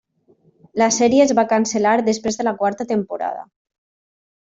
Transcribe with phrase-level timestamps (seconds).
[0.81, 3.45] La sèrie es va cancel·lar després de la quarta temporada.